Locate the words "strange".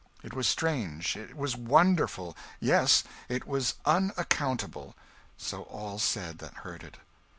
0.47-1.15